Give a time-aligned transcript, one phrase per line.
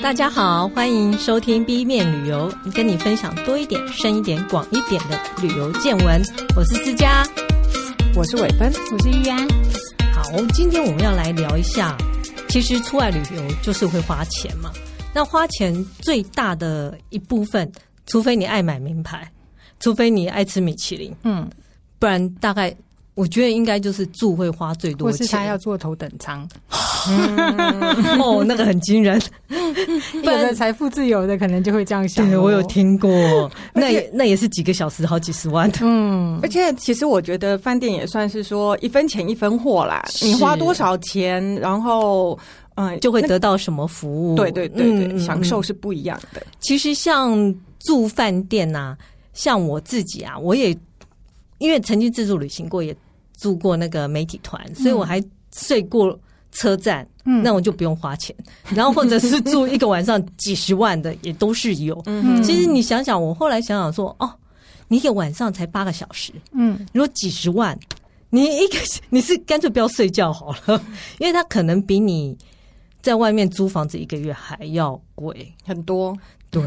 [0.00, 6.22] 大家好，欢迎收听 B 面旅游，跟你分享多一点、深一点、广一点的旅游见闻。
[6.56, 7.26] 我是思佳，
[8.14, 9.46] 我是伟芬，我是玉安。
[10.14, 10.22] 好，
[10.54, 11.96] 今天我们要来聊一下，
[12.48, 14.70] 其实出外旅游就是会花钱嘛。
[15.12, 17.70] 那花钱最大的一部分，
[18.06, 19.28] 除非你爱买名牌，
[19.80, 21.50] 除非你爱吃米其林，嗯，
[21.98, 22.74] 不然大概。
[23.14, 26.48] 我觉得应该就是住会花最多钱，或是他要坐头等舱。
[28.22, 29.20] 哦，那个很惊人。
[30.14, 32.28] 有的财富自由的可能就会这样想。
[32.28, 35.78] 对，我有听过，那也那也是几个小时好几十万的。
[35.82, 40.04] 嗯，而且其实我觉得饭店也算是说一分钱一分货啦。
[40.22, 42.38] 你花多少钱，然后
[42.74, 44.36] 嗯，就会得到什么服务。
[44.36, 46.42] 对对对对，嗯，享受是不一样的。
[46.60, 48.96] 其实像住饭店呐，
[49.32, 50.76] 像我自己啊，我也
[51.58, 52.94] 因为曾经自助旅行过，也。
[53.40, 55.22] 住过那个媒体团，所以我还
[55.54, 56.18] 睡过
[56.52, 58.34] 车站，嗯，那我就不用花钱。
[58.74, 62.00] 然后或者是住一个晚上几十万的也都是有。
[62.06, 64.30] 嗯，其实你想想，我后来想想说，哦，
[64.88, 67.78] 你一个晚上才八个小时，嗯，如果几十万，
[68.30, 68.78] 你一个
[69.10, 70.82] 你是干脆不要睡觉好了，
[71.18, 72.36] 因为它可能比你
[73.02, 76.16] 在外面租房子一个月还要贵很多。
[76.50, 76.62] 对，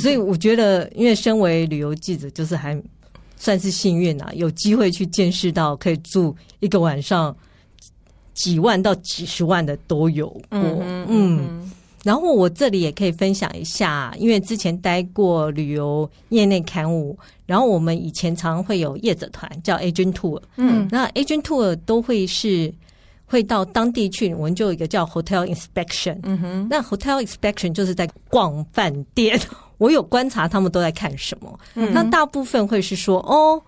[0.00, 2.80] 所以我觉得，因为身为旅游记者，就是还。
[3.38, 7.36] 算是幸运啊，有机会去见识到可以住一个晚上
[8.36, 10.60] 几万到几十万的都有过。
[11.08, 11.72] 嗯，
[12.04, 20.40] 然后我这里也可以分享一下，因为之前待过旅游业内刊物，然后我们以前常会有业者团叫 Agent Tour。
[20.56, 22.72] 嗯，那 Agent Tour 都会是
[23.24, 26.20] 会到当地去，我们就有一个叫 Hotel Inspection。
[26.22, 29.40] 嗯哼，那 Hotel Inspection 就是在逛饭店。
[29.78, 33.60] 我有观察他们都在看什么，嗯，那大部分会是说哦，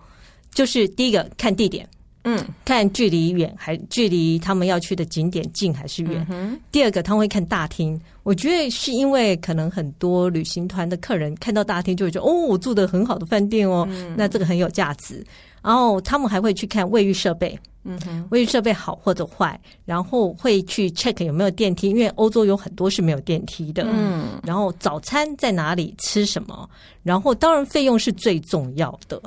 [0.53, 1.87] 就是第一个看地点，
[2.23, 6.25] 嗯，看距离远还距离他们要去的景点近还是远。
[6.29, 15.25] 嗯，第二个他们会看大厅，我觉得是因为可能很多旅行团的客人看到大厅就会觉得哦，我住的很好的饭店哦，嗯，那这个很有价值。
[15.61, 17.57] 然后他们还会去看卫浴设备。
[17.85, 23.85] 嗯哼，卫浴设备好或者坏，然后会去 check 有没有电梯，因为欧洲有很多是没有电梯的。
[23.87, 26.69] 嗯，然后早餐在哪里吃什么，
[27.03, 29.21] 然后当然费用是最重要的。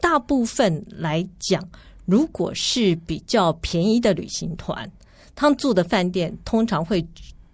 [0.00, 1.62] 大部分来讲，
[2.04, 4.90] 如果是比较便宜的旅行团，
[5.34, 7.04] 他们住的饭店通常会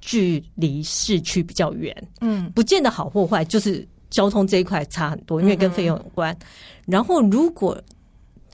[0.01, 1.95] 距离市区比较远。
[2.21, 6.33] 嗯，不见得好或坏，就是交通这一块差很多，因为跟费用有关。
[6.35, 6.47] 嗯、
[6.87, 7.81] 然后如果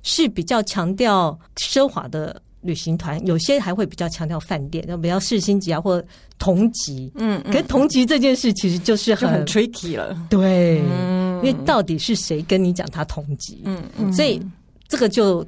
[0.02, 6.02] 是比较强调奢华的旅行团，有些还会比较强调饭店，那比较四星级啊，或
[6.38, 7.12] 同级。
[7.14, 10.16] 嗯，嗯，跟同级这件事其实就是很，很 tricky 了。
[10.28, 13.62] 对，嗯，因为到底是谁跟你讲他同级？
[13.64, 14.40] 嗯嗯，所以
[14.88, 15.46] 这个就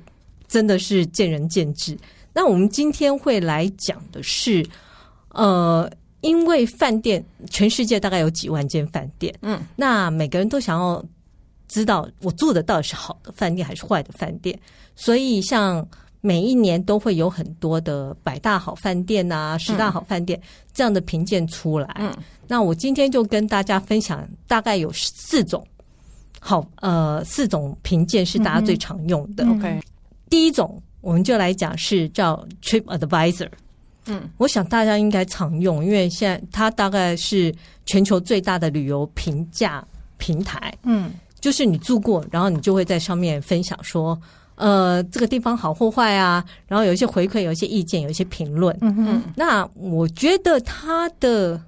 [0.48, 1.96] 真的是见仁见智。
[2.32, 4.66] 那我们今天会来讲的是，
[5.30, 5.90] 呃，
[6.20, 11.04] 因为饭店全世界大概有几万间饭店，嗯，那每个人都想要。
[11.68, 14.56] 知道我住的到底是好的饭店还是坏的饭店，
[14.94, 15.84] 所以像
[16.20, 20.40] 每一年都会有很多的百大好饭店啊、十大好饭店
[20.72, 21.92] 这样的评鉴出来。
[21.98, 25.66] 嗯，那我今天就跟大家分享，大概有四种
[26.38, 29.44] 好呃四种评鉴是大家最常用的。
[29.50, 29.82] OK，嗯，
[30.28, 33.48] 第一种我们就来讲是叫 Trip Advisor。
[34.06, 37.54] 嗯，我想大家应该常用，因为现在它大概是
[37.86, 39.86] 全球最大的旅游评价
[40.16, 40.72] 平台。
[40.84, 41.12] 嗯。
[41.38, 44.18] 就是你住过，然后你就会在上面分享说，
[44.56, 48.76] 呃，这个地方好或坏啊，然后有一些回馈，有一些意见，有一些评论。
[48.80, 51.60] 嗯哼，那我觉得他的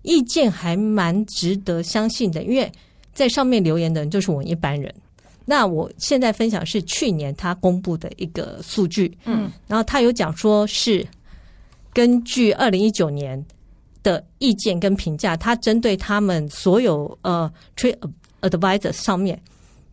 [0.00, 2.72] 意见还蛮值得相信的，因为
[3.12, 4.94] 在上面留言的人就是我们一般人。
[5.48, 11.06] 那我现在分享是去年他公布的一个数据，嗯，然后他有讲说是
[11.92, 13.42] 根据二零一九年
[14.02, 17.96] 的意见跟评价，他针对他们所有呃 trip
[18.40, 19.40] Advisor 上面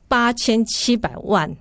[0.08, 1.56] 八千七百万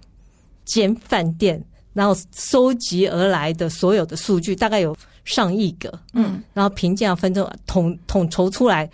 [0.64, 8.90] 间饭店，然后收集而来的所有的数据大概有上亿个，嗯，然后评价分成统统筹出来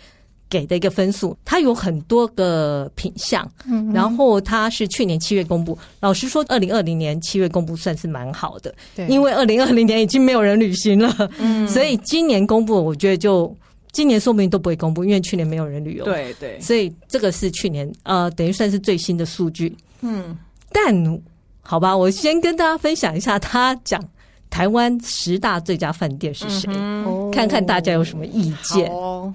[0.49, 13.55] 给的一个分数，它有很多个品项，嗯，然后它是去年七月公布，老实说，二零二零年七月公布算是蛮好的，对，因为二零二零年已经没有人旅行了，嗯，所以今年公布，我觉得就。
[13.91, 16.05] 今年说不定都不会公布，因为去年没有人旅游。
[16.05, 19.75] 对对，所以这个是去年呃，等于算是最新的数据。
[20.01, 20.37] 嗯，
[20.71, 21.19] 但
[21.63, 23.99] 好吧，我先跟大家分享一下，他讲
[24.47, 28.87] 台湾十大最佳饭店是谁，嗯，看看大家有什么意见。
[28.91, 29.33] 哦，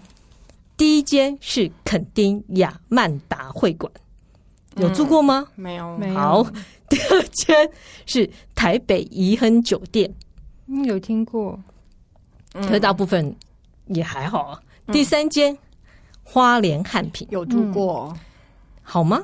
[0.76, 3.90] 第一间是肯丁亚曼达会馆，
[4.76, 5.46] 有住过吗？
[5.56, 6.14] 嗯，没有，没有。
[6.14, 6.46] 好，
[6.88, 7.70] 第二间
[8.06, 10.12] 是台北怡亨酒店，
[10.66, 11.58] 嗯，有听过，
[12.52, 13.34] 可是大部分。
[13.88, 14.58] 也还好啊。
[14.86, 15.54] 第三间
[16.22, 18.20] 花莲汉品有住过，嗯、
[18.82, 19.22] 好吗？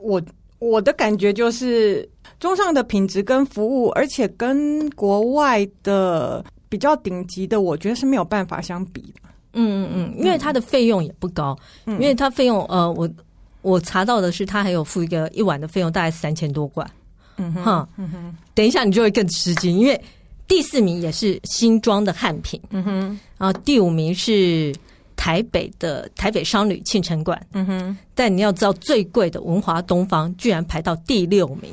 [0.00, 0.20] 我
[0.58, 2.10] 我的感觉就是
[2.40, 9.30] 中上的品质跟服务，而且跟国外的比较顶级的，我觉得是没有办法相比的。
[9.54, 11.56] 嗯嗯嗯，因为它的费用也不高，
[11.86, 13.08] 嗯、因为它费用呃，我
[13.62, 16.86] 我查到的是，它还有付一个一晚的费用，大概三千多块。
[17.36, 20.00] 嗯哼，嗯哼，等一下你就会更吃惊，因为
[20.46, 24.72] 第四名也是新庄的汉品，嗯哼，然后第五名是
[25.16, 31.72] 台北的台北商旅庆城馆，嗯哼，但你要知道最贵的文华东方居然排到第六名。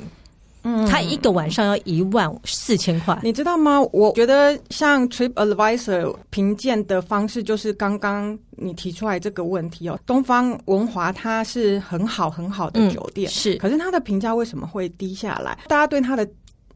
[0.64, 3.80] 嗯，他一个晚上要一万四千块，你知道吗？
[3.92, 10.00] 我觉得像 Trip Advisor 评鉴的方式，就是刚刚你提出来这个问题哦。
[10.06, 15.58] 东方文华它是很好很好的酒店，嗯、是，可是它的评价为什么会低下来？
[15.68, 16.28] 大家对它的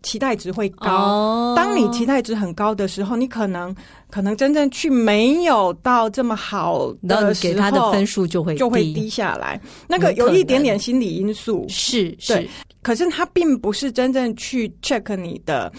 [0.05, 0.91] 期待值会高。
[0.91, 3.75] 哦、当你期待值很高的时候，你可能
[4.09, 9.59] 可能真正去没有到这么好的时候，给他的分数就会就会低下来。
[9.87, 12.35] 那个有一点点心理因素，是是。
[12.35, 12.49] 对
[12.81, 15.73] 可是他并不是真正去 check 你的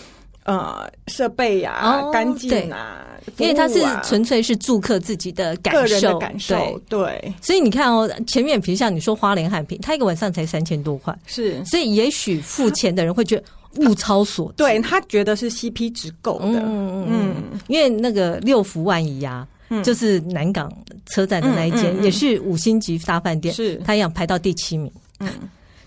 [0.44, 3.06] 呃设备呀、啊、哦、干净啊，啊
[3.38, 6.56] 因为他是纯粹是住客自己的感受，个人的感受。
[6.88, 7.34] 对，对。
[7.40, 13.44] 所以你看哦，前面比如像你说花莲汉品，他一个晚上才三千多块，是，所以也许付钱的人会觉得
[13.76, 20.70] 物超所值，对他觉得是 CP 值够的，嗯嗯嗯，因为那个六福万怡啊，嗯、就是南港
[21.06, 24.90] 车站的那一间，嗯嗯嗯、也是五星级大饭店，是，他一样排到第七名，
[25.20, 25.28] 嗯。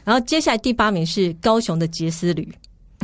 [0.06, 2.52] 然后接下来第八名是高雄的杰斯旅，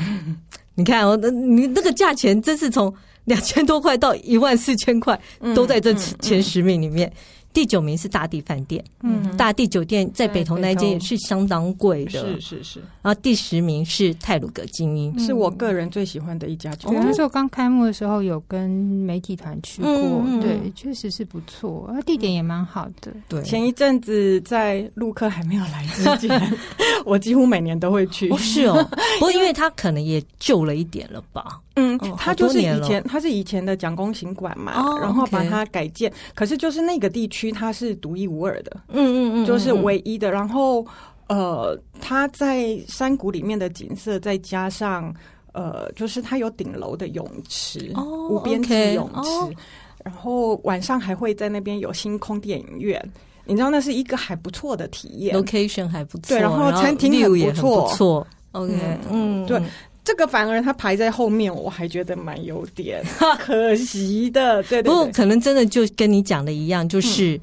[0.73, 2.91] 你看哦，那你那个价钱真是从
[3.25, 5.19] 两千多块到一万四千块，
[5.53, 7.11] 都在这前十名里面。
[7.55, 12.79] 第九名是大地饭店，嗯，大地酒店在北投那一间也是相当贵的，是是是。
[13.01, 17.01] 然后第十名是泰鲁格精英，是我个人最喜欢的一家酒店。
[17.01, 23.13] 那时候刚开幕的时候有跟媒体团去过，对，确实是不错，而地点也蛮好的。
[23.29, 26.57] 对，前一阵子在陆客还没有来之前，
[27.05, 28.27] 我几乎每年都会去。
[28.27, 28.85] 不是哦，
[29.17, 31.61] 不过因为他可能也旧了一点了吧。
[31.75, 36.11] 嗯，他就是以前，他是以前的蒋公行馆嘛，然后把它改建。
[36.33, 40.31] 可是就是那个地区，它是独一无二的，嗯嗯嗯，就是唯一的。
[40.31, 40.85] 然后
[41.27, 45.13] 呃，它在山谷里面的景色，再加上
[45.53, 49.55] 呃，就是它有顶楼的泳池，哦无边际泳池，
[50.03, 53.01] 然后晚上还会在那边有星空电影院。
[53.43, 58.73] 你知道那是一个还不错的体验，location 还不错，对，然后餐厅也很不错，OK，
[59.11, 59.61] 嗯，对。
[60.05, 63.03] 这个反而他排在后面，我还觉得蛮有点
[63.39, 64.61] 可惜的。
[64.63, 67.37] 对，对，对，不过可能真的就跟你讲的一样，就是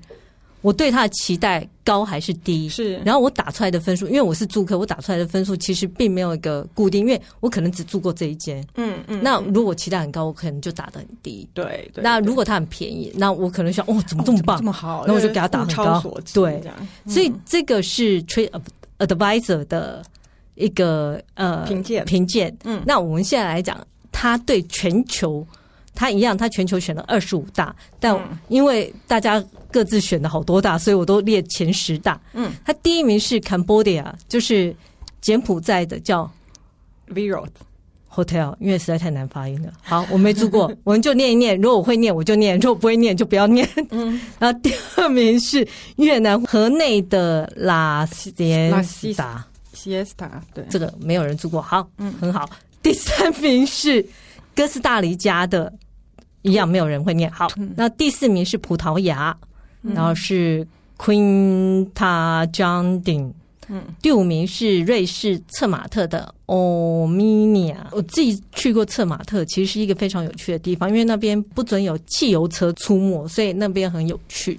[0.61, 2.69] 我对他的期待高还是低？
[2.69, 2.99] 是。
[3.05, 8.65] 然后我打出来的分数，因为我是住客，我打出来的分数其实并没有一个固定，因为我可能只住过这一间。
[8.76, 9.20] 嗯嗯。
[9.20, 11.49] 那如果期待很高，我可能就打的很低。
[11.53, 12.05] 对对。
[12.05, 15.05] 那如果他很便宜，那我可能想，哦，怎么这么棒，这么好？
[15.05, 16.00] 那我就给他打很高。
[16.32, 16.62] 对。
[17.08, 18.50] 所以这个是 trade
[18.99, 20.00] Advisor 的。
[20.55, 23.79] 一个呃评鉴评鉴，嗯，那我们现在来讲，
[24.11, 25.47] 他对全球，
[25.95, 28.17] 他一样，他全球选了二十五大，但
[28.49, 32.21] 因为大家各自选了好多大，所以我都列前十大。
[32.35, 34.75] 嗯，他第一名是 Cambodia，就是
[35.21, 36.31] 柬埔寨的叫
[37.09, 37.49] Virot
[38.15, 39.73] Hotel，因为实在太难发音了。
[39.81, 41.59] 好，我没住过， 我们就念一念。
[41.59, 43.67] 如果我会念，我就念；如果不会念，就不要念。
[43.89, 45.67] 嗯，然后第二名是
[45.97, 48.31] 越南河内的拉斯
[48.71, 49.43] 拉西达。
[49.82, 52.48] Siesta 对，这个没有人住过，好，嗯，很好。
[52.82, 54.05] 第三名是
[54.55, 55.72] 哥斯大黎加的，
[56.43, 57.31] 一样没有人会念。
[57.31, 59.36] 好，那第四名是葡萄牙，
[59.82, 60.67] 然后是
[60.98, 63.32] Quinta Jandin。
[63.69, 67.77] 嗯，第五名是瑞士策马特的 Ominia。
[67.93, 74.58] 我自己去过策马特，其实是一个非常有趣的地方，因为那边不准有汽油车出没，所以那边很有趣。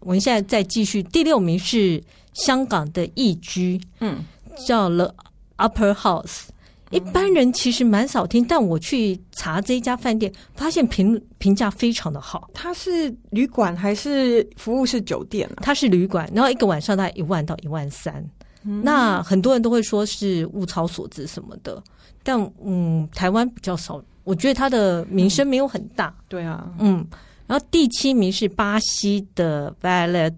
[0.00, 2.02] 我们现在再继续，第六名是
[2.34, 4.22] 香港的易居，嗯。
[4.56, 5.14] 叫 The
[5.58, 6.48] Upper House，
[6.90, 12.50] 一般人其实蛮少听，但我去查这一家饭店，发现评评价非常的好。
[12.52, 15.62] 它是旅馆还是服务式酒店啊？
[15.62, 18.24] 它是旅馆，然后一个晚上大概一万到一万三。
[18.64, 21.82] 嗯、那很多人都会说是物超所值什么的，
[22.22, 24.02] 但嗯，台湾比较少。
[24.24, 26.08] 我觉得它的名声没有很大。
[26.08, 27.06] 嗯、对啊，嗯。
[27.46, 30.32] 然后第七名是巴西的 Valet。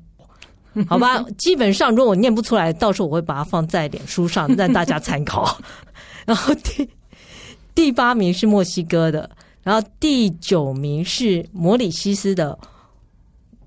[0.88, 5.58] 好吧，基本上如果我念不出来，到时候我会把它放在脸书上 让大家参考。
[6.26, 6.88] 然后第
[7.74, 9.28] 第八名是墨西哥的，
[9.62, 12.58] 然后第九名是摩里西斯的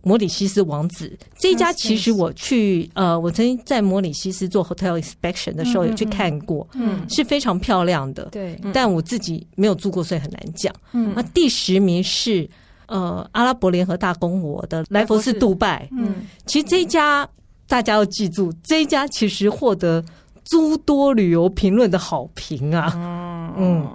[0.01, 1.17] 摩里西斯王子。
[1.37, 8.25] 这一家其实我去呃，我曾经在摩里西斯做 hotel inspection 的时候有去看过，嗯，是非常漂亮的。
[8.31, 10.73] 对，但我自己没有住过，所以很难讲。
[10.93, 12.49] 嗯，那第十名是
[12.87, 15.87] 呃阿拉伯联合大公国的莱佛士杜拜。
[15.91, 17.27] 嗯，其实这一家
[17.67, 20.03] 大家要记住，这一家其实获得
[20.43, 22.93] 诸多旅游评论的好评啊。
[22.95, 23.87] 嗯嗯，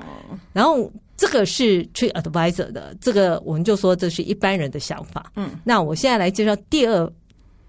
[0.52, 5.32] 然后这个是 TripAdvisor 的，这个我们就说这是一般人的想法。
[5.36, 7.12] 嗯，那我现在来介绍第二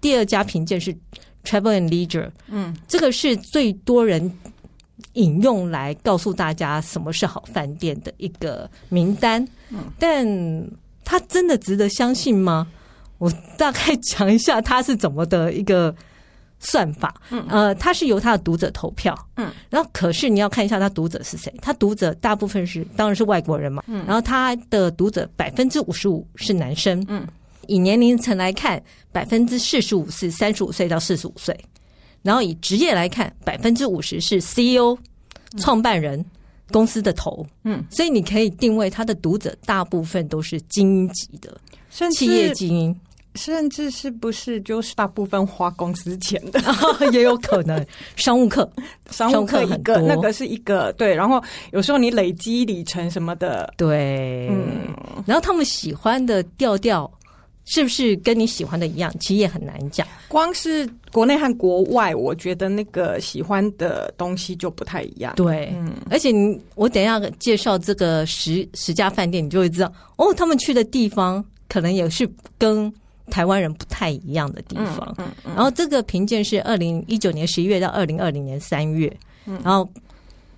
[0.00, 0.94] 第二家评鉴是
[1.44, 2.30] Travel and Leisure。
[2.48, 4.32] 嗯，这个是最多人。
[5.14, 9.46] 引用来告诉大家什么是好饭店的一个名单，
[9.96, 10.26] 但
[11.04, 12.66] 它真的值得相信吗？
[13.18, 15.94] 我大概讲一下他是怎么的一个
[16.58, 17.14] 算法。
[17.30, 17.44] 嗯。
[17.48, 27.26] 呃，他是由他的读者投票，嗯，然后可是你要看一下他读者是谁，他读者大部分是当然是外国人嘛，嗯，然后他的读者百分之五十五是男生，嗯，
[27.68, 28.82] 以年龄层来看，
[29.12, 31.58] 百分之四十五是三十五岁到四十五岁。
[32.22, 34.96] 然后以职业来看，百分之五十是 CEO
[35.58, 36.26] 创办人、嗯、
[36.70, 41.56] 公司的头，嗯，所以你可以定位他的读者大部分都是精英级的，
[41.90, 43.00] 甚至企业精英，
[43.34, 46.60] 甚至是不是就是大部分花公司钱的，
[47.12, 47.84] 也有可能。
[48.16, 48.68] 商务课，
[49.10, 50.92] 商务课一个那个是一个。
[50.94, 51.42] 对，然后
[51.72, 54.94] 有时候你累积里程什么的，对，嗯，
[55.26, 57.10] 然后他们喜欢的调调。
[57.64, 59.12] 是不是跟你喜欢的一样？
[59.18, 60.06] 其实也很难讲。
[60.28, 65.34] 光是国内和国外，我觉得那个喜欢的东西就不太一样。
[65.36, 72.28] 对，嗯，而且你我等一下介绍这个十十家饭店，你就会知道哦，他们去的地方可能也是
[72.58, 72.92] 跟
[73.30, 75.14] 台湾人不太一样的地方。
[75.18, 79.10] 嗯，嗯，嗯，然后这个评鉴是二零一九年十一月到二零二零年三月，
[79.46, 79.88] 嗯，然后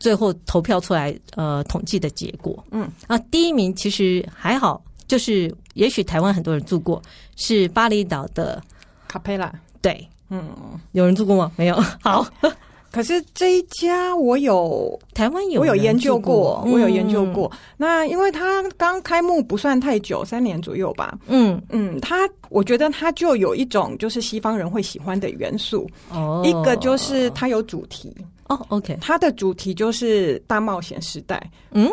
[0.00, 4.82] 最后投票出来呃统计的结果，嗯，啊，第一名其实还好。
[5.06, 7.00] 就是，也许台湾很多人住过，
[7.36, 8.62] 是巴厘岛的
[9.08, 9.52] 卡佩拉。
[9.80, 10.50] 对，嗯，
[10.92, 11.52] 有人住过吗？
[11.56, 11.76] 没有。
[12.02, 12.26] 好，
[12.90, 17.50] 可是这一家我有台湾有，我有研究过，我有研究过。
[17.76, 21.16] 那因为它刚开幕不算太久，三年左右吧。
[21.28, 25.88] 嗯嗯，它我觉得它就有一种就是西方人会喜欢的元素。
[26.10, 28.12] 哦，一个就是它有主题。
[28.48, 31.50] 哦，OK，它的主题就是大冒险时代。
[31.70, 31.88] 嗯。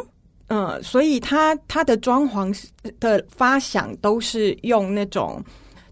[0.53, 2.55] 嗯，所以他他的装潢
[3.00, 5.43] 的发想都是用那种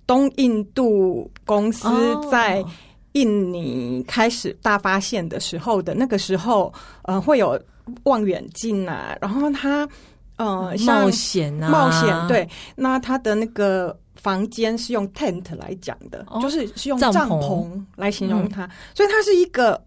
[0.05, 1.89] 东印度公司
[2.29, 2.63] 在
[3.13, 7.59] 印尼开始大发现的时候的那个时候，呃，会有
[8.03, 9.87] 望远镜啊，然后他
[10.35, 19.81] 呃冒险啊，冒险对，那他的那个房间是用 tent 来讲的，哦、就是是用帐篷来形容它，嗯、所以它是一个。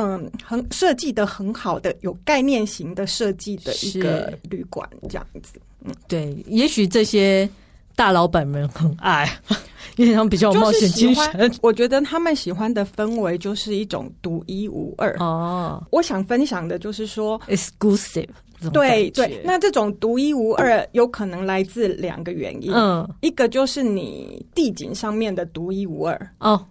[0.00, 5.60] 嗯，很设计的很好的，有概念型的设计的一个旅馆这样子。
[5.84, 7.46] 嗯，对，也许这些
[7.94, 9.30] 大老板们很爱，
[9.96, 11.52] 因为他们比较有冒险精神。
[11.60, 15.14] 我觉得他们喜欢的氛围就是一种独一无二。
[15.18, 18.28] 哦，我想分享的就是说，exclusive。
[18.72, 22.70] 对对，那这种独一无二有可能来自两个原因。
[22.74, 26.30] 嗯，一个就是你地景上面的独一无二。
[26.38, 26.66] 哦。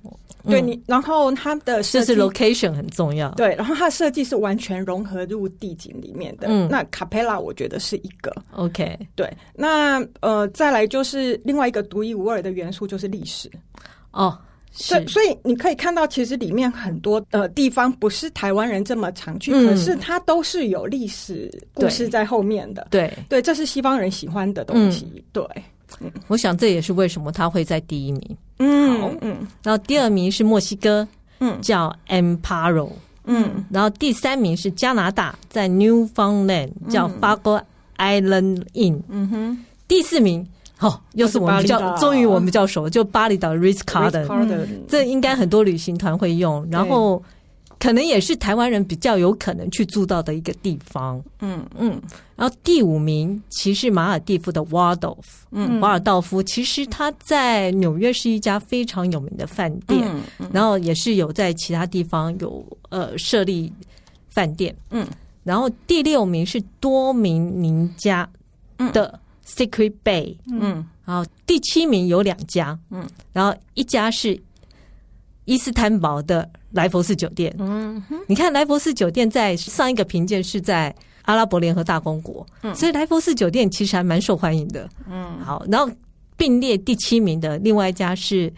[0.50, 3.30] 对你，然后它的设计是 location 很重要。
[3.32, 6.48] 对，然后它的设计是完全融合入地景里面的。
[6.50, 8.98] 嗯，那卡佩拉我觉得是一个 OK。
[9.16, 13.50] 对，那呃，再来就是另外一个独一无二的元素就是历史。
[14.12, 14.38] 哦，
[14.72, 22.88] 是，所以你可以看到，其实里面很多呃地方不是台湾人这么常去，嗯、可是它都是有历史故事在后面的。
[22.90, 25.12] 对，对，这是西方人喜欢的东西。
[25.16, 25.46] 嗯、对。
[26.02, 28.38] 嗯，我想这也是为什么它会在第一名。
[28.60, 31.08] 嗯，然后第二名是墨西哥，
[31.40, 32.92] 嗯，叫 Amparo，
[33.26, 37.62] 嗯，然后第三名是加拿大，在 Newfoundland 叫 Fargo
[37.98, 40.46] Island Inn，嗯哼，第四名，
[40.80, 44.28] 哦，又是我们比较，终于我们比较熟，就巴厘岛 Ritz Carlton，
[44.88, 47.24] 这应该很多旅行团会用，然后。
[47.80, 52.00] 可能也是台湾人比较有可能去住到的一个地方，嗯嗯。
[52.36, 63.72] 然后第五名其实马尔蒂夫的瓦尔道夫，嗯，瓦尔道夫其实他在纽约是一家非常有名的饭店，嗯嗯、然后也是有在其他地方有呃设立
[64.30, 65.08] 饭店，嗯。
[65.44, 68.30] 然后第六名是多明尼加
[68.94, 69.18] 的
[69.48, 70.86] Secret Bay，嗯。
[71.06, 73.08] 然后第七名有两家，嗯。
[73.34, 74.40] 然后一家是
[75.50, 76.48] 伊斯坦堡的。
[76.72, 85.92] 莱佛士酒店，嗯哼，你看莱佛士酒店在上一个评鉴是在阿拉伯联合大公国，嗯，所以莱佛士酒店其实还蛮受欢迎的，嗯，好，然后
[86.38, 88.54] 并列第七名的另外一家是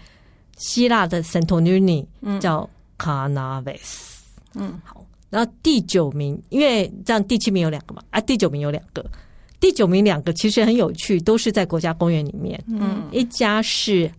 [0.57, 9.09] 希腊的圣托里尼，嗯，叫卡纳维斯，嗯，好，然后第九名，因为这样第七名有两个嘛，啊，第九名有两个，
[9.57, 14.11] 第九名两个其实很有趣，都是在国家公园里面，嗯，一家是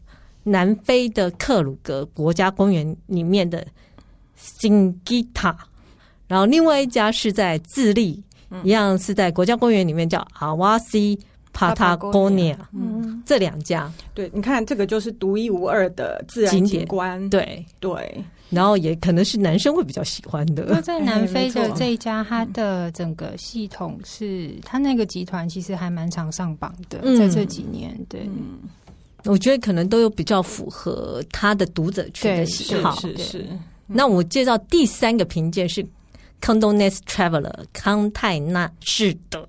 [0.43, 3.67] 南非的克鲁格国家公园里面的。
[4.45, 5.57] 辛吉塔，
[6.27, 8.21] 然后另外一家是在智利，
[8.51, 11.17] 嗯、一样是在国家公园里面叫阿瓦西
[11.53, 17.65] Patagonia，嗯，这两家，对，你看这个就是独一无二的自然景观，对。
[17.79, 20.65] 对，然后也可能是男生会比较喜欢的。
[20.69, 28.29] 那在南非的这一家，它的整个系统是，它那个集团其实还蛮常上榜的，在这几年，对，
[29.25, 32.95] 我觉得可能都有比较符合他的读者群的喜好。
[33.01, 33.47] 是是。
[33.87, 35.87] 那我介绍第三个评鉴是
[36.41, 39.47] Condoness Traveler 康泰纳仕德。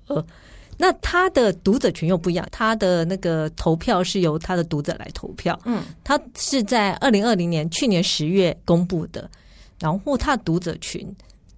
[0.76, 5.58] 那他的读者群又不一样，他的那个投票是由他的读者来投票。
[5.64, 9.30] 嗯，他是在二零二零年去年十月公布的，
[9.78, 11.08] 然后他的读者群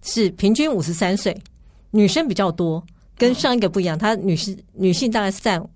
[0.03, 1.35] 是平均五十三岁，
[1.91, 2.85] 女生比较多，
[3.17, 5.67] 跟上一个不一样，他女士女性大概是占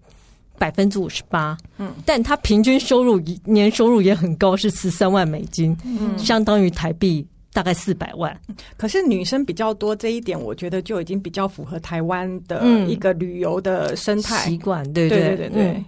[0.61, 1.57] 百分之五十八。
[1.79, 7.26] 嗯，但他平均收入年收入也很高，是十三万美金，嗯，相当于台币。
[7.52, 8.40] 大概四百万，
[8.76, 15.62] 可是女生比较多这一点，我觉得就已经比较符合台湾的一个旅游的生态习惯，对对对对对。
[15.73, 15.85] 嗯、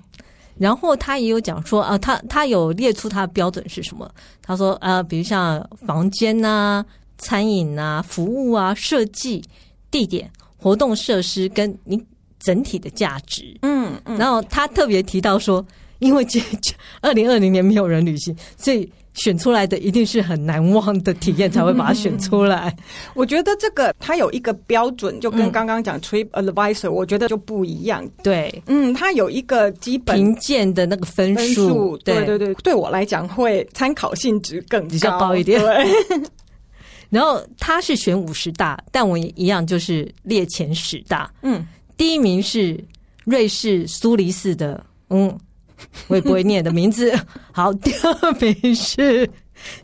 [0.58, 4.10] 然后他也有讲说啊，他他有列出他的标准是什么？
[4.42, 6.86] 他说啊，比如像房间呐、啊、
[7.16, 9.40] 餐饮啊、服务啊、设计、
[9.88, 11.96] 地点、活动设施跟你
[12.42, 13.56] 整体的价值。
[13.62, 14.18] 嗯嗯。
[14.18, 15.64] 然后他特别提到说，
[15.98, 16.40] 因为这
[17.00, 18.90] 二零二零年没有人旅行，所以。
[19.14, 22.74] 选出来的一定是很难忘的体验，才会把它选出来。
[23.12, 28.08] 我觉得这个它有一个标准，就跟刚刚讲 Trip Advisor，我觉得就不一样。
[28.22, 31.94] 对，嗯，它有一个基本评鉴的那个分数。
[31.98, 35.60] 对对对，对我来讲会参考性质更比较高一点。
[35.60, 35.86] 对。
[37.10, 41.30] 然后他是选五十大，但我也一样就是列前十大。
[41.42, 41.62] 嗯，
[41.96, 42.82] 第一名是
[43.24, 45.38] 瑞士苏黎世的，嗯。
[46.06, 47.12] 我也不会念的名字。
[47.50, 49.28] 好，第二名是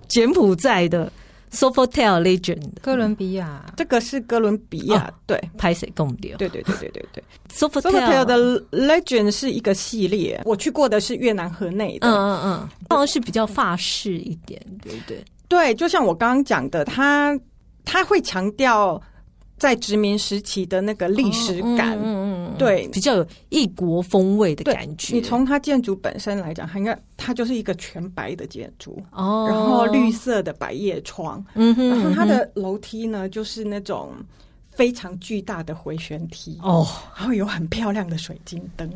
[0.06, 1.10] 柬埔寨的
[1.50, 6.36] Sofitel Legend，哥伦比亚，这个是哥伦比亚，哦、对，拍谁共掉？
[6.36, 15.25] 对对对对对对， Sofitel 的 Legend 是一个系列，我去过的是越南河内的，嗯嗯嗯，好像是比较法式一点，对不对？
[15.49, 17.36] 对，就像我刚刚讲的，他
[17.84, 19.02] 他会强调。
[19.58, 25.14] 在殖民时期的那个历史感，哦、嗯对，比较有异国风味的感觉。
[25.14, 34.12] 你从它建筑本身来讲，它应该它就是一个全白的建筑哦，然后绿色的百叶窗，嗯哼，然后它的楼梯呢，就是那种
[34.71, 36.58] 非常巨大的回旋梯。
[36.62, 38.90] 哦，然后有很漂亮的水晶灯，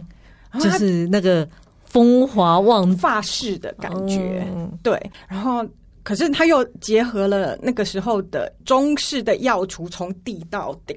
[0.60, 1.48] 就是那个
[1.84, 5.66] 风华旺法式的感觉，哦、对，然后。
[6.02, 10.96] 可是他又结合了那个时候的中式的药橱，从地到顶，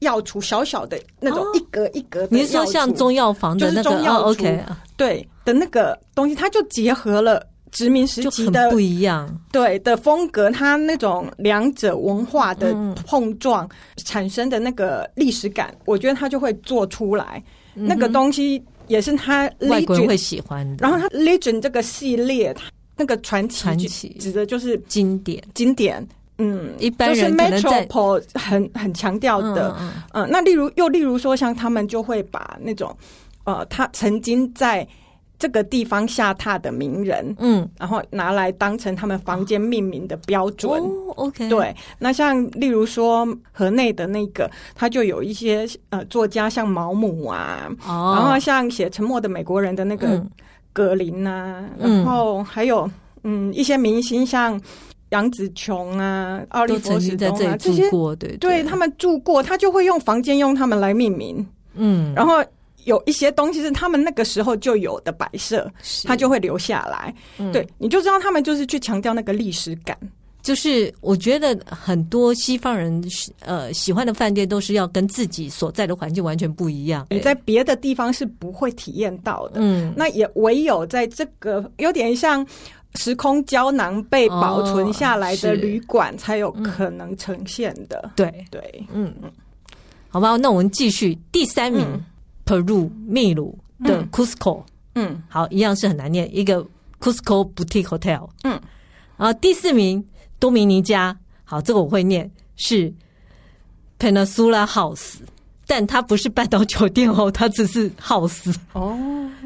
[0.00, 2.28] 药橱小小的那种一格一格的。
[2.30, 4.64] 你是说像中药房的那个中药橱？OK，
[4.96, 12.74] 对的那个东西，它就结合了殖民时期的不一样，对的风格，它那种两者文化的
[13.06, 13.68] 碰撞
[14.04, 17.42] 产生的那个历史感，我觉得他就会做出来。
[17.74, 20.86] 那个东西也是他外国人会喜欢的。
[20.86, 22.54] 然后他 Legend 这个系列，
[23.02, 26.06] 那个传奇，传奇指的就是经典，经典。
[26.38, 29.76] 嗯，一般人可能在 Metropole 很很强调的。
[29.78, 32.96] 嗯，嗯，那例如又例如说，像他们就会把那种
[33.44, 34.86] 呃，他曾经在
[35.38, 40.72] 这个地方下榻的名人，嗯，然后拿来当成他们房间命名的标准。
[40.72, 41.74] 哦，OK，对。
[41.98, 50.08] 那像例如说河内的那个，他就有一些呃作家，像毛姆啊，哦，然后像写《沉默的美国人》的那个。
[50.08, 50.30] 嗯
[50.72, 52.90] 格林啊，然后还有
[53.24, 54.60] 嗯，嗯一些明星像
[55.10, 61.46] 杨紫琼啊、奥利弗史东啊这些，对对，他们住过，他就会用房间用他们来命名。
[61.74, 62.42] 嗯，然后
[62.84, 65.70] 有一些东西是他们那个时候就有的摆设，
[66.04, 67.14] 他就会留下来。
[67.38, 69.96] 嗯、对，你就知道他们就是去强调那个历史感。
[70.42, 73.02] 就是我觉得很多西方人
[73.38, 79.60] 呃喜欢的饭店都是要跟自己所在的环境完全不一样，你在别的地方是不会体验到的。
[79.60, 82.44] 嗯，那也唯有在这个有点像
[82.96, 88.00] 时空胶囊被保存下来的旅馆才有可能呈现的。
[88.00, 88.44] 哦、对。
[88.50, 89.14] 对，嗯。
[89.22, 89.30] 嗯，
[90.08, 92.04] 好吧，那我们继续第三名，嗯、
[92.44, 94.64] Peru 秘鲁的 Cusco，
[94.96, 96.66] 嗯，好，一样是很难念，一个
[97.00, 98.60] Cusco Boutique Hotel，嗯，
[99.16, 100.04] 然后第四名。
[100.42, 102.92] 多米尼加，好，这个我会念，是
[103.96, 105.18] Peninsula House，
[105.68, 108.98] 但它不是半岛酒店哦，它只是 house 哦。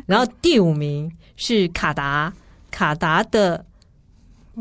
[0.07, 2.33] 然后第五名是卡达，
[2.71, 3.63] 卡达的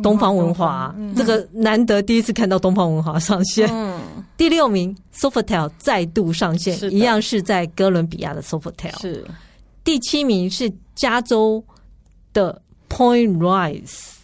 [0.03, 3.69] 东方文华，这个难得第一次看到东方文华上线。
[3.71, 3.97] 嗯、
[4.35, 8.99] 第六名 Sofitel 再度上线，的一样是在哥伦比亚的 Sofitel。
[8.99, 9.23] 是。
[9.85, 11.63] 第七名是加州
[12.33, 14.14] 的 Point Rise。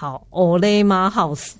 [0.00, 1.54] 好，Olema House，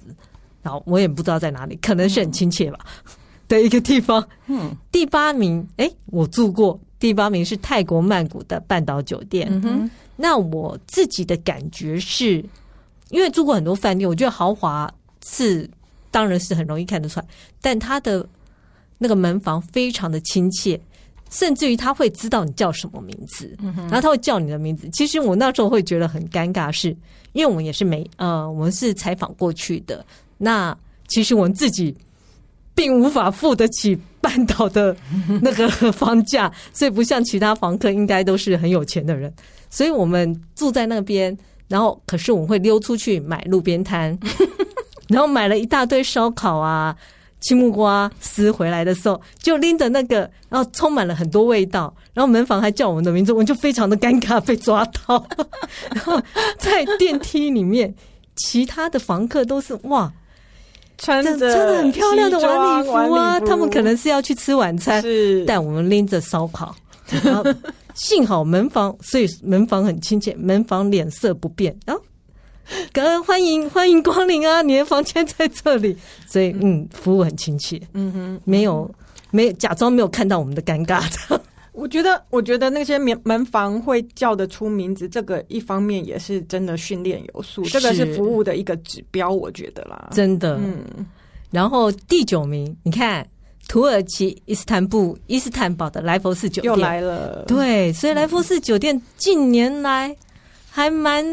[0.63, 3.13] 好，我也不知道在哪里，可能是很亲切吧，嗯、
[3.49, 4.25] 的一个地方。
[4.47, 9.49] 嗯，第八名，哎，我住过第八名是泰国曼谷的半岛酒店。
[9.51, 12.45] 嗯哼，那我自己的感觉是，
[13.11, 14.89] 因为住过很多饭店，我觉得豪华
[15.27, 15.69] 是
[16.13, 17.27] 当然是很容易看得出来，
[17.61, 18.25] 但它的
[18.99, 20.81] 那个门房非常的亲切，
[21.31, 24.89] 甚至于他会知道你叫什么名字，嗯，然后他会叫你的名字。
[24.91, 26.89] 其实我那时候会觉得很尴尬，是
[27.33, 30.05] 因为我们也是没呃，我们是采访过去的。
[30.37, 30.77] 那
[31.09, 31.97] 其实我们自己。
[32.75, 34.97] 并无法付得起半岛的
[35.43, 39.35] 那个房价， 所以不像其他房客，应该都是很有钱的人。
[39.69, 41.37] 所以我们住在那边，
[41.67, 44.17] 然后可是我们会溜出去买路边摊，
[45.11, 46.97] 然后买了一大堆烧烤啊、
[47.41, 55.25] 青木瓜丝回来的时候，就拎着那个，然后充满了很多味道，然后门房还叫我们的名字，我们就非常的尴尬，被抓到。
[55.95, 56.21] 然后
[56.59, 57.95] 在电梯里面，
[58.37, 60.13] 其他的房客都是哇。
[61.01, 66.75] 穿着穿的很漂亮的晚礼服啊，他们可能是要去吃晚餐，是但我们拎着烧烤，
[67.23, 67.45] 然后
[67.95, 71.95] 幸好门房，所以门房很亲切，门房脸色不变啊，
[72.93, 78.91] 感恩欢迎欢迎光临啊，你的房间在这里， 所以嗯，服务很亲切，嗯哼，没有
[79.31, 81.41] 没有假装没有看到我们的尴尬的。
[81.73, 90.57] 我觉得，我觉得那些门门房会叫得出名字，这个一方面也是真的训练有素，这个是服务的一个指标，我觉得啦，真的。
[90.57, 90.85] 嗯，
[91.53, 93.25] 然后第九名，你看
[93.69, 96.75] 土耳其伊斯坦布伊斯坦堡的莱佛士酒店。
[96.75, 100.17] 又来了，对，所以莱佛士酒店近年来
[100.69, 101.25] 还蛮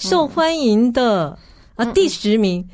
[0.00, 1.38] 受欢迎的、
[1.76, 1.92] 嗯、啊。
[1.92, 2.66] 第十名，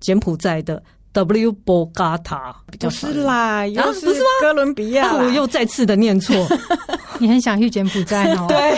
[0.00, 0.82] 柬埔寨的。
[1.12, 6.34] W 波嘎塔比较是啦，又是哥伦比亚，我又再次的念错。
[7.20, 8.46] 你很想去柬埔寨哦？
[8.48, 8.74] 对，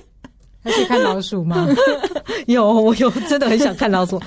[0.64, 1.68] 还去看老鼠吗？
[2.48, 4.18] 有，我有，真的很想看老鼠。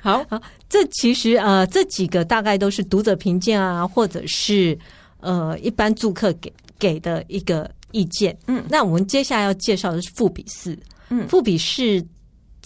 [0.00, 4.78] 好好，这其实呃，这几个大概都是读者评鉴啊，或者是
[5.18, 8.38] 呃一般住客给给的一个意见。
[8.46, 10.78] 嗯，那我们接下来要介绍的是富比士。
[11.08, 12.00] 嗯，富比士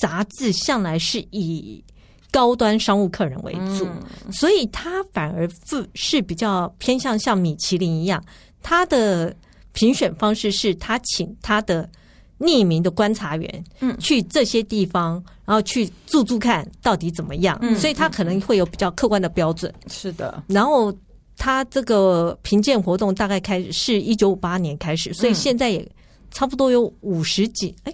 [0.01, 1.85] 杂志向来是以。
[2.33, 8.23] 高端商务客人为主，嗯、所以他反而是是比较偏向像米其林一样，
[8.63, 9.35] 他的
[9.73, 11.91] 评选方式是他请他的
[12.39, 20.41] 匿名的观察员，嗯，去这些地方，然后去住住看到底怎么样，嗯，所以他可能会有比较客观的标准，是的。
[20.47, 20.97] 然后
[21.37, 25.85] 他这个评鉴活动大概开始是一九五八年开始，所以现在也
[26.31, 27.93] 差不多有五十几，哎。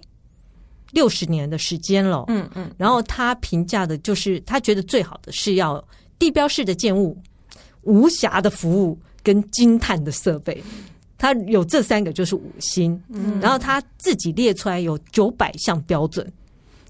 [0.97, 5.85] 六十年的时间了，嗯嗯，然后他评价的就是他觉得最好的是要
[6.19, 7.15] 地标式的建物、
[7.83, 10.65] 无瑕的服务跟惊叹的设备，
[11.19, 16.27] 他有这三个就是五星，嗯，然后他自己列出来有九百项标准，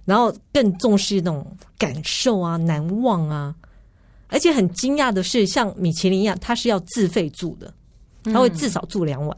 [0.05, 1.45] 然后更重视那种
[1.77, 3.53] 感受啊、难忘啊，
[4.29, 7.75] 而且很惊讶的是，像米其林一样，他是要自费住的，
[8.23, 9.37] 他会至少住两晚，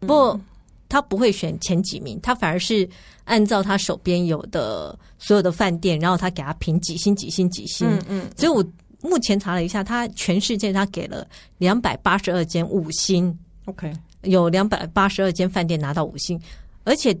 [0.00, 0.40] 不过。
[0.88, 2.88] 他不会选前几名，他反而是
[3.24, 7.88] 按照他手边有的所有的饭店，然后他给他评几星、几星、几星。
[7.88, 8.30] 嗯嗯。
[8.36, 8.64] 所以我
[9.02, 11.26] 目前查了一下，他全世界他给了
[11.58, 13.36] 两百八十二间五星。
[13.64, 16.40] OK，有两百八十二间饭店拿到五星，
[16.84, 17.16] 而且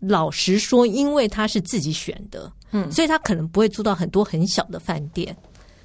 [0.00, 5.34] 老实说，因为他是自己选的，嗯，所以他可能不会住到很多很小的饭店，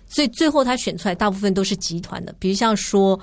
[0.08, 3.18] 所以最后他选出来大部分都是集团的，比如像说，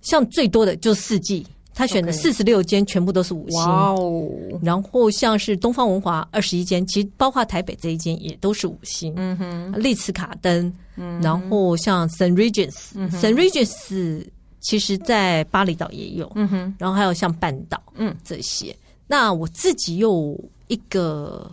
[0.00, 1.46] 像最多的就四季。
[1.74, 4.30] 他选的四十六间全部都是五星，哇哦！
[4.60, 9.12] 然后像是东方文华二十一间，其实包括台北这一间也都是五星。
[9.16, 12.34] 嗯哼，丽兹卡登，嗯，然后像 St.
[12.34, 13.34] Regis，St.
[13.34, 14.26] Regis
[14.60, 18.76] 其实在巴厘岛也有，嗯哼，然后还有像半岛，嗯，这些。
[19.06, 21.50] 那我自己又一个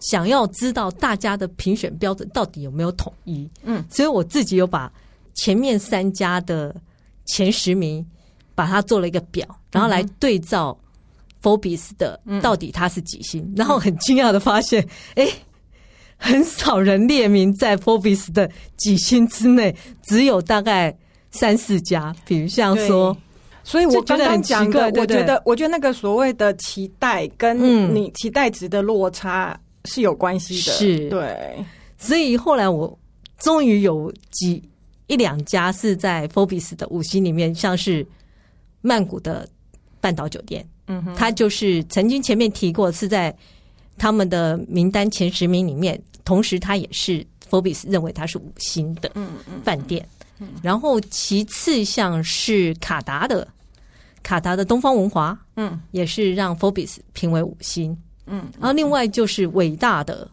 [0.00, 4.92] 想要知道大家的评选标准到底有没有统一，嗯，所以我自己有把
[5.32, 6.74] 前面三家的
[7.26, 8.04] 前十名。
[8.54, 10.76] 把它做了一个表，然后来对照
[11.42, 14.82] Forbes 的到底它是几星，嗯、然后很惊讶的发现，
[15.14, 15.32] 哎、欸，
[16.16, 20.96] 很少人列名在 Forbes 的几星之内，只有大概
[21.30, 23.14] 三四家，比如像说，
[23.62, 31.08] 所以我刚刚讲的，我觉得，我觉得那个所谓的期待跟你期待值的落差是有关系的，是。
[31.10, 31.62] 对，
[31.98, 32.98] 所以后来我
[33.38, 34.62] 终于有几
[35.08, 38.06] 一两家是在 Forbes 的五星里面，像是。
[38.86, 39.48] 曼谷的
[39.98, 43.34] 半岛酒店，嗯哼，他就是曾经前面提过是在
[43.96, 49.10] 他们的名单前十名里面，同时他也是 Forbes 认为他是五星的
[49.64, 50.06] 饭店。
[50.38, 50.46] 嗯。
[50.46, 53.48] 嗯，然后其次像是卡达的
[54.22, 60.28] 卡达的东方文华，嗯，也是让 Forbes 评为五星，嗯，然后另外就是伟大的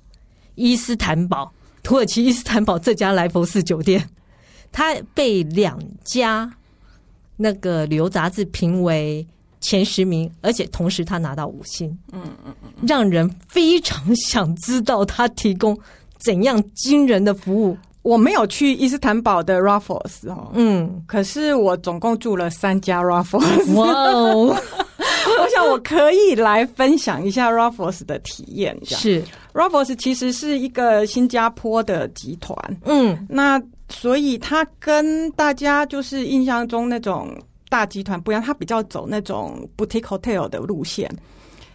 [0.55, 1.49] 伊斯坦堡
[1.83, 4.09] 土耳其伊斯坦堡这家莱佛士酒店，
[4.73, 6.51] 它被两家。
[7.41, 9.25] 那个旅游杂志评为
[9.59, 15.77] 前十名，而且同时他拿到五星，嗯嗯嗯，让人非常想知道他提供
[16.19, 17.77] 怎样惊人的服务。
[18.03, 24.45] 我没有去伊斯坦堡的 Raffles 哦，嗯，可是我总共住了三家 Raffles，哇哦，
[25.39, 28.75] 我想我可以来分享一下 Raffles 的体验。
[28.85, 29.23] 是。
[29.53, 37.37] Raffles 其实是一个新加坡的集团，嗯，那所以它跟大家就是印象中那种
[37.69, 41.09] 大集团不一样，它比较走那种 boutique hotel 的路线。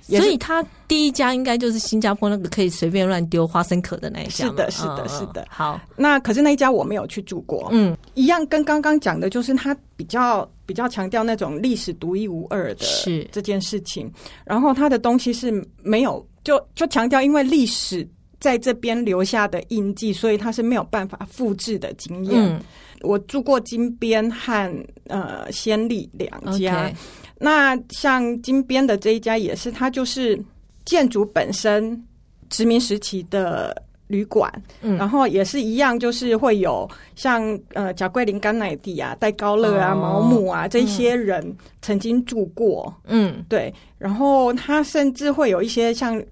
[0.09, 4.47] 所以他第一家应该就是新加坡那个可以随便乱丢花生壳的那一家。
[4.47, 5.45] 是的，是的，是的。
[5.51, 7.69] 好，那可是那一家我没有去住过。
[7.73, 14.09] 嗯，一样跟刚刚讲的，就是他比较比较强调那种历史独一无二的是这件事情。
[14.45, 15.51] 然后他的东西是
[15.83, 22.35] 没有，就就强调因为历史在这边留下的印记，所以它是没有办法复制的经验。
[22.37, 22.61] 嗯，
[23.03, 26.93] 我住过金边和呃暹粒两家。
[27.39, 30.43] 那像金边的这一家也是，它就是
[30.85, 32.03] 建筑本身
[32.49, 46.23] 殖民时期的旅馆，嗯，然后也是一样，就是会有像呃贾桂林、甘乃迪啊、戴高乐啊、哦、毛姆啊这些人曾经住过，嗯，对，然后它甚至会有一些像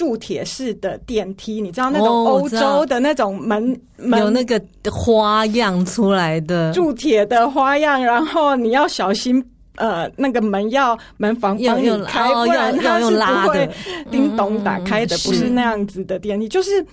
[0.00, 4.58] 铸铁式的电梯，你知道那种欧洲的那种门，哦、门有那个
[4.90, 9.44] 花样出来的铸铁的花样，然后你要小心。
[9.76, 13.70] 呃，那个门要门房帮你开，不然它是不会
[14.10, 16.84] 叮咚打开的，不是那样子的电梯，就是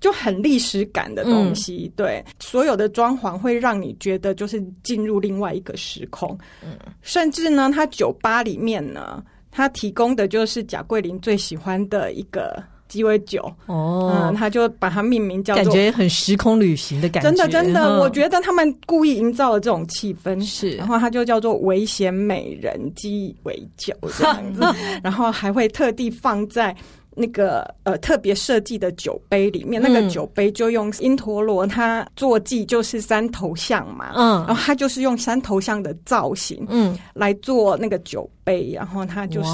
[0.00, 1.88] 就很历史感的东西。
[1.88, 6.36] 嗯、对，所有的装潢会让你觉得就是进入另外一个时空。
[6.64, 6.70] 嗯，
[7.00, 9.22] 甚至呢，它酒吧里面呢，
[9.52, 12.60] 它提供的就是贾桂林最喜欢的一个。
[12.88, 17.30] 鸡尾酒哦，嗯，他就把它命名叫做，感觉很时空旅行的感觉。
[17.30, 20.72] 真的，真的，嗯，我觉得他们故意营造了这种气氛，是。
[20.72, 24.60] 然后他就叫做危险美人鸡尾酒这样子，
[25.02, 26.76] 然后还会特地放在
[27.14, 39.50] 那个呃特别设计的酒杯里面，嗯，那个酒杯就用因陀罗他坐骑就是三头象嘛，嗯，然后他就是用三头象的造型，嗯，来做那个酒杯，然后他就是。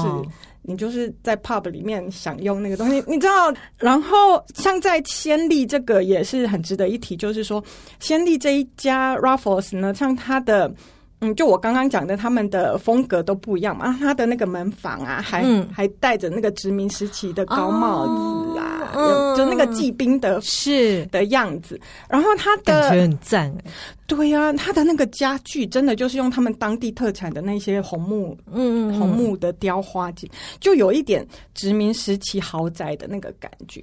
[0.61, 3.51] 你就是在 pub 里面享用那个东西， 你知道？
[3.77, 7.63] 然后像在暹粒这个也是很值得一提，就是说
[7.99, 10.71] 暹粒这一家 Raffles 呢，像它的。
[11.21, 13.97] 嗯，就我刚刚讲的，他们的风格都不一样嘛。
[13.99, 21.77] 他的那个门房啊，还、嗯、还戴着那个殖民时期的高帽子啊，哦、就那个骑兵的是的样子。
[22.09, 23.53] 然后他的感觉很赞，
[24.07, 30.09] 对呀、啊，他的那个家具真的就是用他们当地特产的那些红木，嗯，红木的雕花，
[30.61, 33.81] 就有一点殖民时期豪宅的那个感觉。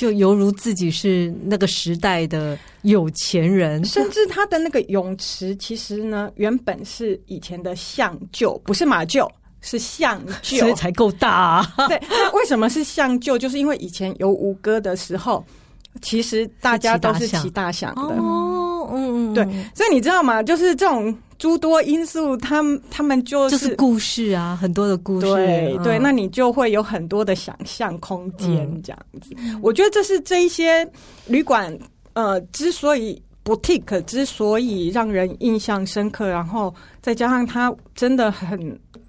[0.00, 11.74] 就犹如自己是那个时代的有钱人，甚至他的那个泳池，其实呢，原本是以前的象臼，不是马厩，是象臼，所以才够大啊。
[11.86, 13.36] 对，那为什么是象臼？
[13.36, 15.44] 就是因为以前游吴哥的时候，
[16.00, 18.00] 其实大家都是骑大象的。
[18.00, 20.42] 哦，嗯嗯，对，所以你知道吗？
[20.42, 21.14] 就是这种。
[21.40, 25.26] 诸多因素，他们他们就是就是故事啊，很多的故事。
[25.26, 29.34] 对对，那你就会有很多的想象空间，这样子。
[29.38, 30.86] 嗯、我觉得这是这一些
[31.26, 31.76] 旅馆
[32.12, 38.58] 呃，之所以 boutique 之所以让人印象深刻，然后再加上它真的很，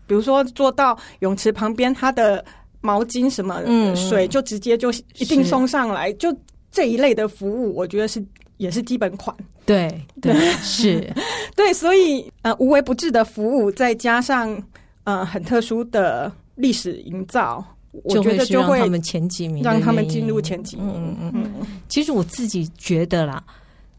[0.08, 2.44] 比如说坐到泳池旁边，它的
[2.80, 3.62] 毛巾什么
[3.94, 6.34] 水就直接就一定送上来，嗯、就
[6.72, 8.24] 这一类的服务，我觉得是。
[8.62, 9.90] 也是基本款，对
[10.22, 11.12] 对 是，
[11.56, 14.56] 对，所以呃无微不至的服务，再加上
[15.04, 17.66] 呃很特殊的历史营造，
[18.04, 20.94] 我觉得就会让他们前几名，让他们进入前几名。
[20.96, 21.68] 嗯嗯嗯。
[21.90, 23.44] 其实我自己觉得啦，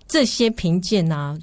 [0.06, 1.36] 这些评鉴啊，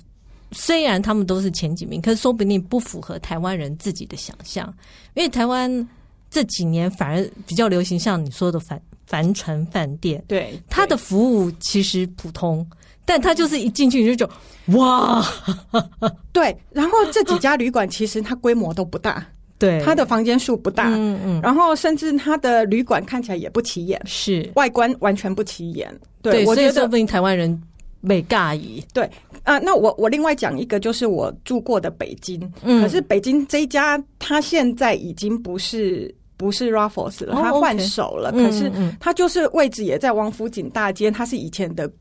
[0.53, 4.73] 虽然他们都是前几名，可是说不定不符合台湾人自己的想象，
[5.13, 5.89] 因为台湾
[6.31, 12.65] 这几年反而比较流行像你说的帆帆船饭店，对，它的服务其实普通。
[13.09, 15.25] 但他就是一进去你就就哇，
[16.31, 19.25] 对，然后这几家旅馆其实它规模都不大，
[19.57, 24.47] 对，它的房间数不大，嗯嗯，然后甚至它的旅馆看起来也不起眼，是。
[24.53, 25.91] 外观完全不起眼，
[26.21, 27.59] 对，我觉得说不定台湾人
[27.99, 29.09] 没尬意，对
[29.41, 36.13] 啊，那我我另外讲一个，就是我住过的北京，嗯，可是北京这一家它现在已经不是。
[36.39, 38.31] 不是 Raffles 了，他换手了。
[38.31, 41.91] 可是他就是位置也在王府井大街，他是以前的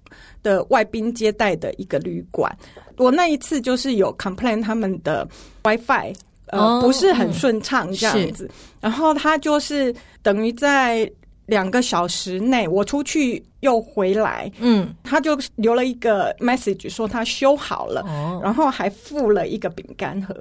[0.44, 2.56] 的外宾接待的一个旅馆。
[2.98, 5.26] 我那一次就是有 complain 他们的
[5.64, 6.14] WiFi
[6.46, 8.48] 呃不是很顺畅这样子，
[8.80, 11.10] 然后他就是等于在
[11.46, 18.06] 两个小时内，我出去又回来，嗯，他就留了一个 message 说他修好了，
[18.40, 20.32] 然后还附了一个饼干盒。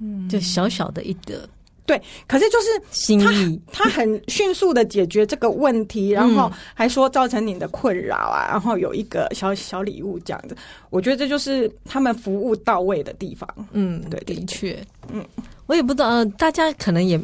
[0.00, 1.48] 嗯，就小小的一个。
[1.86, 10.56] 对，可是就是心意， 他很迅速的解决这个问题，然后还说造成你的困扰啊，然后有一个小小礼物这样子，
[10.88, 13.46] 我觉得这就是他们服务到位的地方。
[13.72, 15.22] 嗯，对，的确，嗯，
[15.66, 17.20] 我也不知道，大家可能也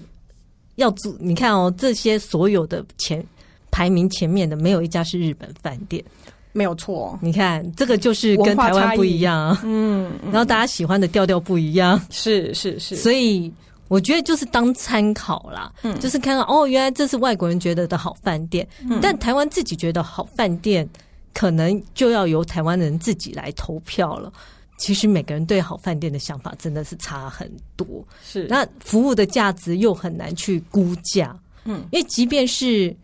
[0.77, 3.25] 要注，你看哦，这些所有的前
[3.71, 6.05] 排名前面的，没有一家是日本饭店，
[6.53, 7.19] 没有错。
[7.23, 13.51] 你看这个就是跟台湾不一样，嗯，然后大家喜欢的调调不一样，是是是，所以。
[13.91, 20.89] 我觉得就是当参考啦，嗯，就是看看哦，原来这是外国人觉得的好饭店，嗯，但台湾自己觉得好饭店，
[21.35, 24.33] 可能就要由台湾人自己来投票了。
[24.79, 27.87] 其实每个人对好饭店的想法真的是差很多，
[28.25, 28.47] 是。
[28.49, 32.97] 那服务的价值又很难去估价，嗯，因为即便是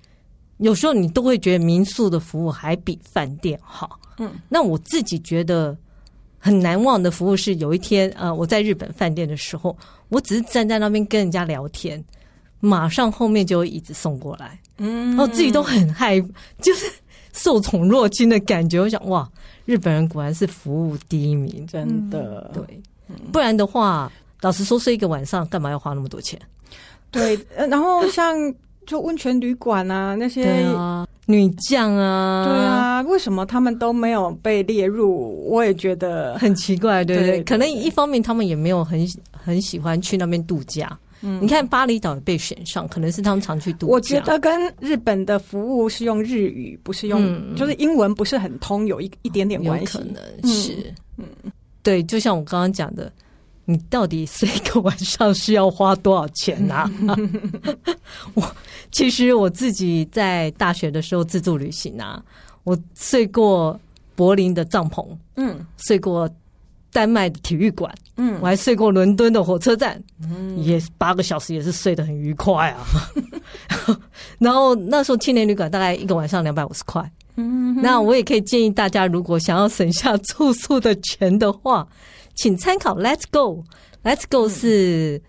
[0.59, 5.77] 有时候你都会觉得民宿的服务还比饭店好，嗯，那我自己觉得。
[6.47, 9.77] 很难忘的服务是有一天，呃，我在日本饭店的时候，
[10.11, 12.03] 我只是站在那边跟人家聊天，
[12.61, 16.21] 马上后面就有椅子送过来，嗯，然后自己都很害，
[16.63, 16.87] 就是
[17.33, 18.81] 受宠若惊的感觉。
[18.81, 19.29] 我想，哇，
[19.65, 22.81] 日本人果然是服务第一名，真的，对，
[23.33, 26.41] 不然的话，老实说，睡一个晚上干嘛要花那么多钱？
[27.11, 28.37] 对，然后像
[28.87, 30.65] 就温泉旅馆啊那些。
[31.29, 35.45] 女将啊，对啊，为什么他们都没有被列入？
[35.51, 37.43] 我也觉得很奇怪，对不对？
[37.43, 40.97] 可能一方面他们也没有很很喜欢去那边度假。
[41.23, 43.93] 嗯，你看巴厘岛也被选上，可能是他们常去度假。
[43.93, 49.99] 我觉得跟日本的服务是用日语，不是用，嗯、就是英文不是很通，有一一点点关系。
[49.99, 51.27] 可能是，嗯，
[51.83, 53.11] 对，就像我刚刚讲的，
[53.67, 56.91] 你到底睡一个晚上是要花多少钱啊？
[58.35, 58.43] 我。
[58.93, 62.23] 其实我自己在大学的时候自助旅行啊，
[62.63, 63.79] 我睡过
[64.15, 66.31] 柏林的帐篷，嗯，睡过
[66.93, 72.87] 丹麦的体育馆，嗯，我还睡过伦敦的火车站，嗯，也八个小时也是睡得很愉快啊。
[74.39, 81.87] 然后那时候青年旅馆大概一个晚上两百五十块，嗯，那我也可以建议大家，如果想要省下住宿的钱的话，
[82.37, 85.21] 请参考 Let's Go，Let's Go 是。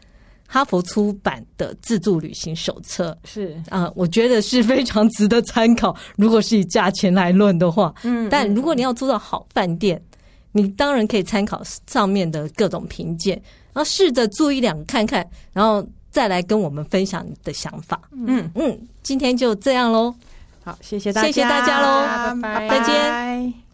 [0.50, 3.18] 哈佛出版的自助旅行手册。
[3.26, 3.62] 是。
[3.68, 5.94] 啊、呃，我觉得是非常值得参考。
[6.16, 10.02] 如果是以价钱来论的话，嗯，但如果你要住到好饭店，
[10.54, 13.36] 你当然可以参考上面的各种评鉴，
[13.74, 18.00] 然后试着住一两个看看，然后再来跟我们分享你的想法。
[18.14, 18.50] 嗯。
[18.56, 20.16] 嗯，今天就这样喽，
[20.64, 23.67] 好，谢谢大家，谢谢大家喽，拜拜，再见。